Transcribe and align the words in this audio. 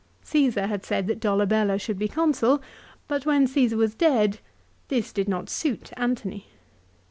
Cassar 0.27 0.65
had 0.65 0.83
said 0.83 1.05
that 1.05 1.19
Dolabella 1.19 1.77
should 1.77 1.99
be 1.99 2.07
Consul, 2.07 2.59
but 3.07 3.27
when 3.27 3.45
Caesar 3.45 3.77
was 3.77 3.93
dead 3.93 4.39
this 4.87 5.13
did 5.13 5.29
not 5.29 5.47
suit 5.47 5.91
Antony. 5.95 6.47